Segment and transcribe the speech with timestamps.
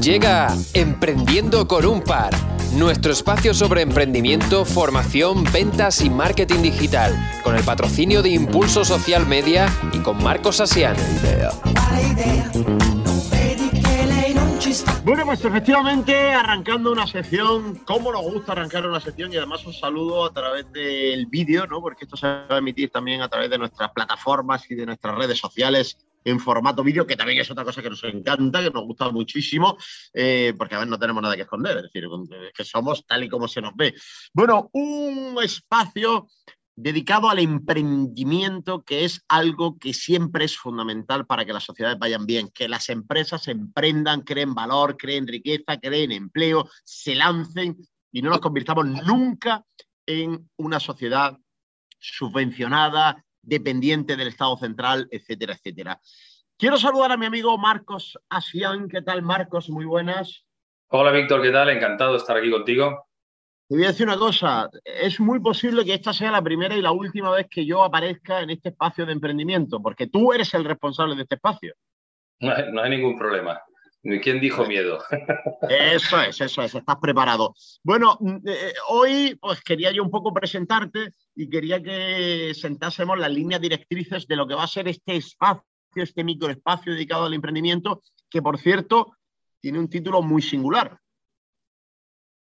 [0.00, 2.32] Llega Emprendiendo con un par,
[2.74, 7.14] nuestro espacio sobre emprendimiento, formación, ventas y marketing digital,
[7.44, 10.98] con el patrocinio de Impulso Social Media y con Marcos Asiano.
[15.04, 19.32] Bueno, pues efectivamente, arrancando una sección, ¿cómo nos gusta arrancar una sección?
[19.32, 21.80] Y además un saludo a través del vídeo, ¿no?
[21.80, 25.16] Porque esto se va a emitir también a través de nuestras plataformas y de nuestras
[25.16, 28.84] redes sociales en formato vídeo, que también es otra cosa que nos encanta, que nos
[28.84, 29.76] gusta muchísimo,
[30.12, 32.04] eh, porque a ver, no tenemos nada que esconder, es decir,
[32.54, 33.94] que somos tal y como se nos ve.
[34.32, 36.28] Bueno, un espacio
[36.76, 42.26] dedicado al emprendimiento, que es algo que siempre es fundamental para que las sociedades vayan
[42.26, 47.76] bien, que las empresas emprendan, creen valor, creen riqueza, creen empleo, se lancen
[48.12, 49.64] y no nos convirtamos nunca
[50.06, 51.36] en una sociedad
[51.98, 56.00] subvencionada, dependiente del Estado central, etcétera, etcétera.
[56.56, 58.88] Quiero saludar a mi amigo Marcos Asian.
[58.88, 59.70] ¿Qué tal, Marcos?
[59.70, 60.44] Muy buenas.
[60.88, 61.70] Hola, Víctor, ¿qué tal?
[61.70, 63.06] Encantado de estar aquí contigo.
[63.70, 66.82] Te voy a decir una cosa, es muy posible que esta sea la primera y
[66.82, 70.64] la última vez que yo aparezca en este espacio de emprendimiento, porque tú eres el
[70.64, 71.74] responsable de este espacio.
[72.40, 73.60] No hay, ningún problema.
[74.02, 74.98] ¿Quién dijo miedo?
[75.68, 77.54] Eso es, eso es, estás preparado.
[77.82, 83.18] Bueno, mm, eh, eh, hoy pues quería yo un poco presentarte y quería que sentásemos
[83.18, 85.62] las líneas directrices de lo que va a ser este espacio,
[85.94, 89.16] este microespacio dedicado al emprendimiento, que por cierto
[89.60, 90.96] tiene un título muy singular.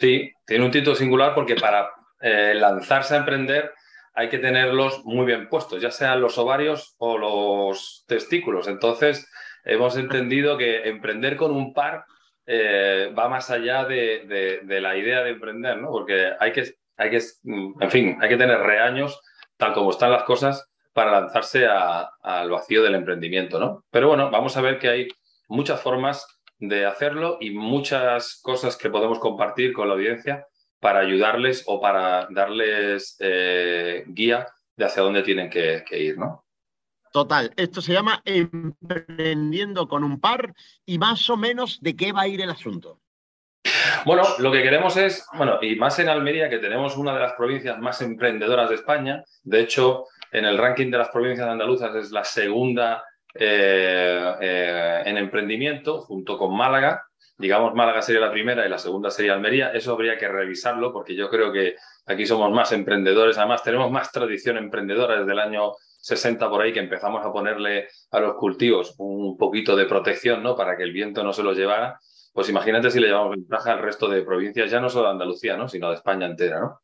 [0.00, 1.88] Sí, tiene un título singular porque para
[2.20, 3.72] eh, lanzarse a emprender
[4.14, 8.66] hay que tenerlos muy bien puestos, ya sean los ovarios o los testículos.
[8.66, 9.30] Entonces,
[9.66, 12.04] hemos entendido que emprender con un par
[12.46, 15.90] eh, va más allá de, la idea de emprender, ¿no?
[15.90, 19.20] Porque hay que, hay que, en fin, hay que tener reaños,
[19.56, 23.84] tal como están las cosas, para lanzarse al vacío del emprendimiento, ¿no?
[23.90, 25.08] Pero bueno, vamos a ver que hay
[25.48, 26.26] muchas formas
[26.58, 30.46] de hacerlo y muchas cosas que podemos compartir con la audiencia
[30.80, 36.45] para ayudarles o para darles eh, guía de hacia dónde tienen que, ir, ¿no?
[37.16, 40.52] Total, esto se llama Emprendiendo con un par
[40.84, 43.00] y más o menos de qué va a ir el asunto.
[44.04, 47.32] Bueno, lo que queremos es, bueno, y más en Almería, que tenemos una de las
[47.32, 49.24] provincias más emprendedoras de España.
[49.42, 55.16] De hecho, en el ranking de las provincias andaluzas es la segunda eh, eh, en
[55.16, 57.05] emprendimiento junto con Málaga.
[57.38, 59.70] Digamos, Málaga sería la primera y la segunda sería Almería.
[59.70, 61.74] Eso habría que revisarlo porque yo creo que
[62.06, 63.36] aquí somos más emprendedores.
[63.36, 67.88] Además, tenemos más tradición emprendedora desde el año 60 por ahí que empezamos a ponerle
[68.10, 70.56] a los cultivos un poquito de protección, ¿no?
[70.56, 71.98] Para que el viento no se los llevara.
[72.32, 75.56] Pues imagínate si le llevamos ventaja al resto de provincias, ya no solo de Andalucía,
[75.56, 75.68] ¿no?
[75.68, 76.60] sino de España entera.
[76.60, 76.80] ¿no?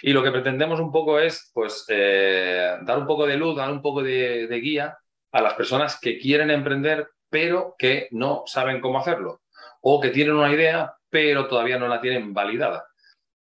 [0.00, 3.70] Y lo que pretendemos un poco es pues, eh, dar un poco de luz, dar
[3.72, 4.96] un poco de guía
[5.32, 9.41] a las personas que quieren emprender pero que no saben cómo hacerlo
[9.82, 12.86] o que tienen una idea pero todavía no la tienen validada.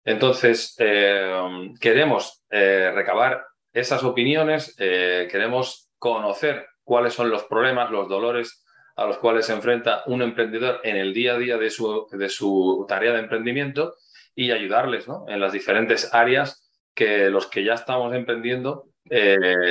[0.06, 8.08] Entonces, eh, queremos eh, recabar esas opiniones, eh, queremos conocer cuáles son los problemas, los
[8.08, 8.64] dolores
[8.96, 12.30] a los cuales se enfrenta un emprendedor en el día a día de su, de
[12.30, 13.96] su tarea de emprendimiento
[14.34, 18.86] y ayudarles en las diferentes áreas que los que ya estamos emprendiendo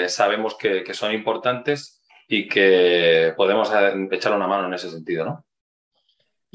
[0.09, 3.71] sabemos que, que son importantes y que podemos
[4.11, 5.46] echar una mano en ese sentido, ¿no?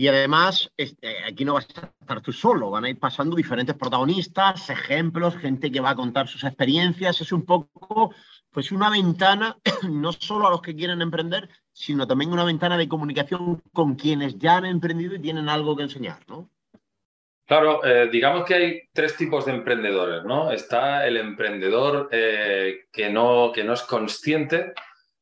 [0.01, 3.75] Y además, este, aquí no vas a estar tú solo, van a ir pasando diferentes
[3.75, 7.21] protagonistas, ejemplos, gente que va a contar sus experiencias.
[7.21, 8.11] Es un poco,
[8.49, 9.55] pues, una ventana,
[9.87, 14.39] no solo a los que quieren emprender, sino también una ventana de comunicación con quienes
[14.39, 16.49] ya han emprendido y tienen algo que enseñar, ¿no?
[17.45, 20.51] Claro, eh, digamos que hay tres tipos de emprendedores, ¿no?
[20.51, 24.73] Está el emprendedor eh, que, no, que no es consciente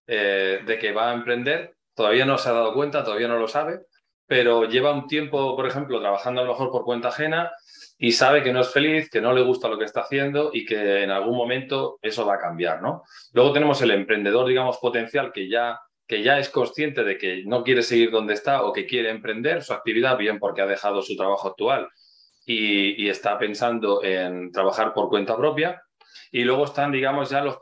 [0.07, 3.49] eh, de que va a emprender, todavía no se ha dado cuenta, todavía no lo
[3.49, 3.81] sabe,
[4.29, 7.51] pero lleva un tiempo, por ejemplo, trabajando a lo mejor por cuenta ajena
[7.97, 10.65] y sabe que no es feliz, que no le gusta lo que está haciendo y
[10.65, 13.01] que en algún momento eso va a cambiar, ¿no?
[13.33, 17.63] Luego tenemos el emprendedor, digamos, potencial que ya que ya es consciente de que no
[17.63, 21.15] quiere seguir donde está o que quiere emprender su actividad, bien porque ha dejado su
[21.15, 21.87] trabajo actual
[22.45, 25.83] y está pensando en trabajar por cuenta propia,
[26.31, 27.57] y luego están, digamos, ya los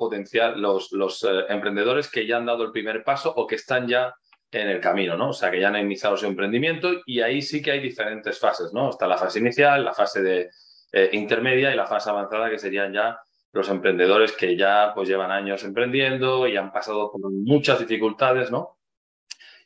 [0.56, 4.14] los, los eh, emprendedores que ya han dado el primer paso o que están ya
[4.52, 5.30] en el camino, ¿no?
[5.30, 8.74] O sea, que ya han iniciado su emprendimiento y ahí sí que hay diferentes fases,
[8.74, 8.90] ¿no?
[8.90, 10.50] Está la fase inicial, la fase de,
[10.94, 13.20] eh, intermedia y la fase avanzada que serían ya
[13.52, 18.78] los emprendedores que ya pues llevan años emprendiendo y han pasado por muchas dificultades, ¿no?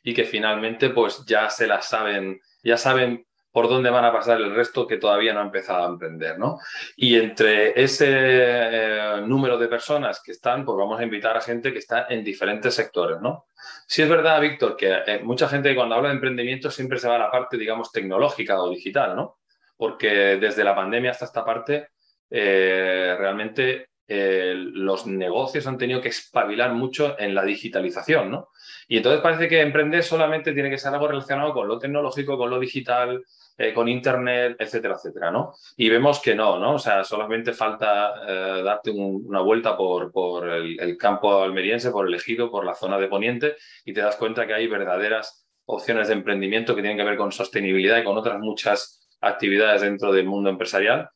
[0.02, 4.38] Y que finalmente pues ya se las saben, ya saben por dónde van a pasar
[4.38, 6.58] el resto que todavía no ha empezado a emprender, ¿no?
[6.96, 11.70] Y entre ese eh, número de personas que están, pues vamos a invitar a gente
[11.70, 13.46] que está en diferentes sectores, ¿no?
[13.86, 17.16] Sí es verdad, Víctor, que eh, mucha gente cuando habla de emprendimiento siempre se va
[17.16, 19.38] a la parte, digamos, tecnológica o digital, ¿no?
[19.76, 21.88] Porque desde la pandemia hasta esta parte,
[22.30, 28.50] eh, realmente los negocios han tenido que espabilar mucho en la digitalización, ¿no?
[28.86, 32.50] Y entonces parece que emprender solamente tiene que ser algo relacionado con lo tecnológico, con
[32.50, 33.24] lo digital,
[33.58, 35.54] eh, con Internet, etcétera, etcétera, ¿no?
[35.76, 36.74] Y vemos que no, ¿no?
[36.74, 42.14] O sea, solamente falta eh, darte una vuelta por, por el, campo almeriense, por el
[42.14, 46.14] ejido, por la zona de Poniente y te das cuenta que hay verdaderas opciones de
[46.14, 50.50] emprendimiento que tienen que ver con sostenibilidad y con otras muchas actividades dentro del mundo
[50.50, 51.10] empresarial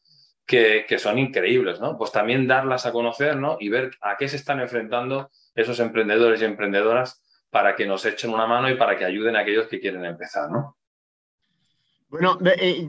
[0.46, 1.96] que, que son increíbles, ¿no?
[1.98, 3.56] Pues también darlas a conocer, ¿no?
[3.58, 8.32] Y ver a qué se están enfrentando esos emprendedores y emprendedoras para que nos echen
[8.32, 10.76] una mano y para que ayuden a aquellos que quieren empezar, ¿no?
[12.08, 12.88] Bueno, eh,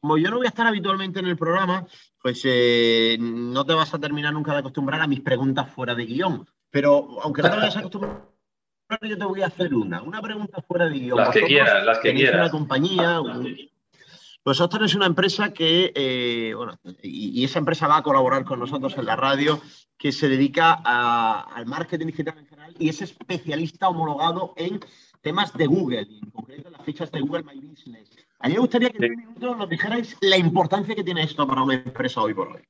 [0.00, 1.86] como yo no voy a estar habitualmente en el programa,
[2.22, 6.06] pues eh, no te vas a terminar nunca de acostumbrar a mis preguntas fuera de
[6.06, 6.48] guion.
[6.70, 8.22] Pero aunque no te vayas a acostumbrar,
[9.02, 10.02] yo te voy a hacer una.
[10.02, 11.18] Una pregunta fuera de guion.
[11.18, 12.40] Las que quieras, las que quieras.
[12.40, 13.70] una compañía, pues
[14.46, 18.96] vosotros es una empresa que, eh, bueno, y, esa empresa va a colaborar con nosotros
[18.96, 19.60] en la radio,
[19.98, 24.78] que se dedica al marketing digital en general y es especialista homologado en
[25.26, 28.08] temas de Google, en concreto las fichas de Google My Business.
[28.38, 31.44] A mí me gustaría que en un minuto nos dijerais la importancia que tiene esto
[31.48, 32.62] para una empresa hoy por hoy.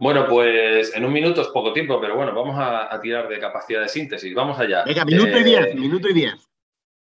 [0.00, 3.82] Bueno, pues en un minuto es poco tiempo, pero bueno, vamos a, tirar de capacidad
[3.82, 4.34] de síntesis.
[4.34, 4.82] Vamos allá.
[4.84, 6.34] Venga, minuto y diez, eh, minuto y diez.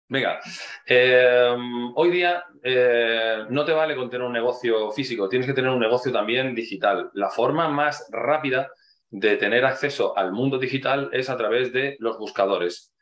[0.08, 0.40] Venga,
[0.86, 1.58] eh,
[1.96, 5.80] hoy día eh, no te vale con tener un negocio físico, tienes que tener un
[5.80, 7.10] negocio también digital.
[7.16, 8.70] La forma más rápida
[9.10, 12.93] de tener acceso al mundo digital es a través de los buscadores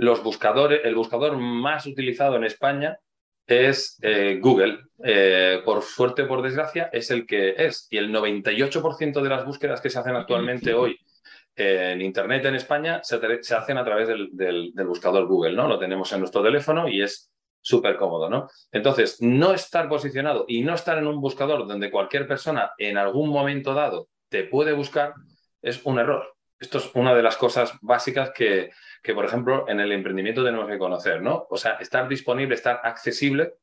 [0.00, 2.98] los buscadores, el buscador más utilizado en España
[3.46, 4.78] es eh, Google.
[5.04, 7.86] Eh, por suerte, por desgracia, es el que es.
[7.90, 10.98] Y el 98% de las búsquedas que se hacen actualmente hoy
[11.54, 13.20] en Internet en España se,
[13.54, 15.68] hacen a través del, buscador Google, ¿no?
[15.68, 17.30] Lo tenemos en nuestro teléfono y es
[17.60, 18.48] súper cómodo, ¿no?
[18.72, 23.28] Entonces, no estar posicionado y no estar en un buscador donde cualquier persona en algún
[23.28, 25.12] momento dado te puede buscar
[25.60, 26.34] es un error.
[26.58, 28.70] Esto es una de las cosas básicas que,
[29.02, 31.46] que, por ejemplo, en el emprendimiento tenemos que conocer, ¿no?
[31.48, 33.54] O sea, estar disponible, estar accesible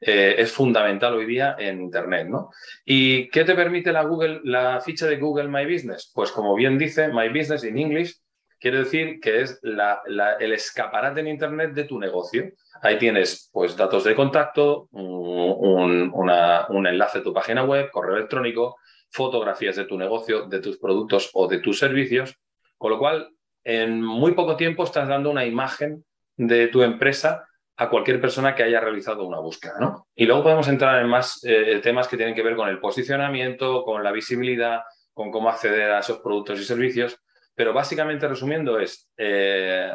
[0.00, 2.50] eh, es fundamental hoy día en Internet, ¿no?
[2.84, 6.10] ¿Y qué te permite la, Google, la ficha de Google My Business?
[6.12, 8.16] Pues como bien dice, My Business in English
[8.58, 12.50] quiere decir que es el escaparate en Internet de tu negocio.
[12.80, 18.76] Ahí tienes pues datos de contacto, un enlace a tu página web, correo electrónico,
[19.10, 22.36] fotografías de tu negocio, de tus productos o de tus servicios,
[22.78, 23.30] con lo cual
[23.64, 26.04] en muy poco tiempo estás dando una imagen
[26.36, 29.74] de tu empresa a cualquier persona que haya realizado una búsqueda.
[29.80, 30.06] ¿no?
[30.14, 33.84] Y luego podemos entrar en más eh, temas que tienen que ver con el posicionamiento,
[33.84, 34.82] con la visibilidad,
[35.12, 37.18] con cómo acceder a esos productos y servicios.
[37.54, 39.92] Pero básicamente, resumiendo, es eh,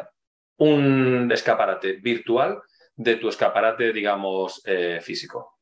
[0.58, 2.60] un escaparate virtual
[2.94, 5.57] de tu escaparate, digamos, eh, físico.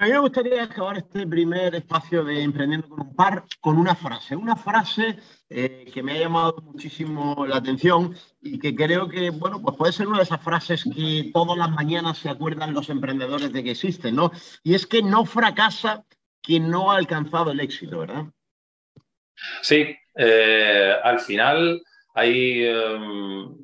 [0.00, 3.94] A mí me gustaría acabar este primer espacio de Emprendiendo con un par con una
[3.94, 5.18] frase, una frase
[5.50, 9.92] eh, que me ha llamado muchísimo la atención y que creo que, bueno, pues puede
[9.92, 13.72] ser una de esas frases que todas las mañanas se acuerdan los emprendedores de que
[13.72, 14.32] existen, ¿no?
[14.62, 16.02] Y es que no fracasa
[16.40, 18.24] quien no ha alcanzado el éxito, ¿verdad?
[19.60, 21.82] Sí, eh, al final
[22.14, 22.64] hay...
[22.64, 23.54] Em,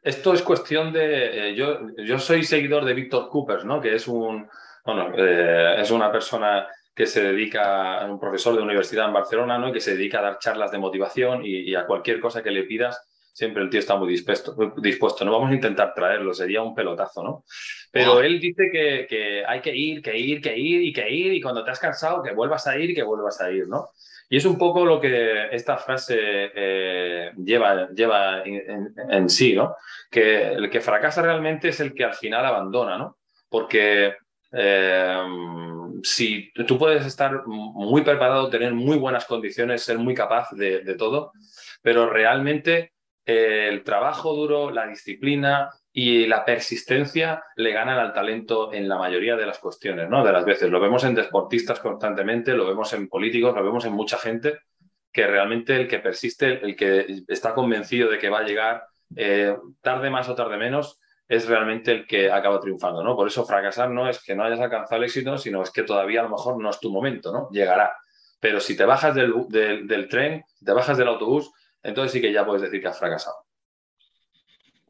[0.00, 1.50] esto es cuestión de...
[1.50, 3.78] Eh, yo, yo soy seguidor de Víctor Cooper, ¿no?
[3.78, 4.48] Que es un
[4.86, 9.58] bueno, eh, es una persona que se dedica, a un profesor de universidad en Barcelona,
[9.58, 9.70] ¿no?
[9.70, 13.06] que se dedica a dar charlas de motivación y, a cualquier cosa que le pidas,
[13.34, 14.56] siempre el tío está muy dispuesto.
[14.78, 15.22] dispuesto.
[15.24, 17.44] No vamos a intentar traerlo, sería un pelotazo, ¿no?
[17.92, 21.40] Pero él dice que, hay que ir, que ir, que ir y que ir, y
[21.40, 23.90] cuando te has cansado, que vuelvas a ir y que vuelvas a ir, ¿no?
[24.30, 29.76] Y es un poco lo que esta frase eh, lleva, lleva en, en, sí, ¿no?
[30.10, 33.18] Que el que fracasa realmente es el que al final abandona, ¿no?
[33.48, 34.14] Porque
[34.52, 35.22] eh,
[36.02, 41.32] si tú puedes estar muy preparado, tener muy buenas condiciones, ser muy capaz de, todo,
[41.82, 42.92] pero realmente
[43.24, 48.98] eh, el trabajo duro, la disciplina y la persistencia le ganan al talento en la
[48.98, 50.24] mayoría de las cuestiones, ¿no?
[50.24, 50.70] De las veces.
[50.70, 54.58] Lo vemos en deportistas constantemente, lo vemos en políticos, lo vemos en mucha gente
[55.10, 58.84] que realmente el que persiste, el que está convencido de que va a llegar,
[59.16, 63.16] eh, tarde más o tarde menos, es realmente el que acaba triunfando, ¿no?
[63.16, 66.20] Por eso fracasar no es que no hayas alcanzado el éxito, sino es que todavía
[66.20, 67.48] a lo mejor no es tu momento, ¿no?
[67.50, 67.92] Llegará.
[68.38, 71.50] Pero si te bajas del, del, tren, te bajas del autobús,
[71.82, 73.36] entonces sí que ya puedes decir que has fracasado.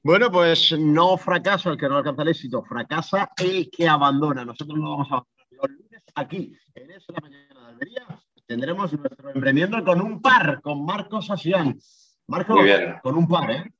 [0.02, 4.44] Bueno, pues no fracasa el que no alcanza el éxito, fracasa el que abandona.
[4.44, 5.36] Nosotros no vamos a abandonar.
[5.50, 8.06] Los lunes aquí, en esa la mañana de Almería,
[8.46, 11.78] tendremos nuestro emprendiendo con un par, con Marcos Asián.
[12.28, 12.58] Marcos,
[13.02, 13.72] con un par, ¿eh?